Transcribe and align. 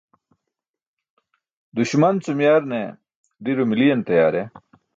Duśman 1.75 2.15
cum 2.27 2.39
yarne 2.47 2.81
diro 3.45 3.63
miliyan 3.71 4.01
tayaar 4.07 4.35
e? 4.41 4.43